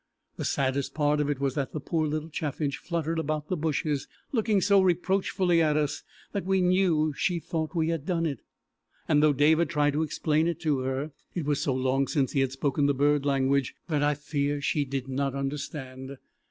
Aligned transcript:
The 0.35 0.45
saddest 0.45 0.95
part 0.95 1.19
of 1.19 1.29
it 1.29 1.39
was 1.39 1.53
that 1.53 1.73
the 1.73 1.79
poor 1.79 2.07
little 2.07 2.29
chaffinch 2.31 2.77
fluttered 2.79 3.19
about 3.19 3.49
the 3.49 3.55
bushes, 3.55 4.07
looking 4.31 4.59
so 4.59 4.81
reproachfully 4.81 5.61
at 5.61 5.77
us 5.77 6.01
that 6.31 6.43
we 6.43 6.59
knew 6.59 7.13
she 7.15 7.37
thought 7.37 7.75
we 7.75 7.89
had 7.89 8.03
done 8.03 8.25
it, 8.25 8.39
and 9.07 9.21
though 9.21 9.31
David 9.31 9.69
tried 9.69 9.93
to 9.93 10.01
explain 10.01 10.51
to 10.55 10.79
her, 10.79 11.11
it 11.35 11.45
was 11.45 11.61
so 11.61 11.75
long 11.75 12.07
since 12.07 12.31
he 12.31 12.39
had 12.39 12.51
spoken 12.51 12.87
the 12.87 12.95
bird 12.95 13.27
language 13.27 13.75
that 13.89 14.01
I 14.01 14.15
fear 14.15 14.59
she 14.59 14.85
did 14.85 15.07
not 15.07 15.35
understand. 15.35 16.17